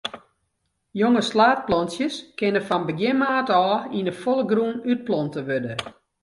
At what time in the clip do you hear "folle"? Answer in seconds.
4.21-4.45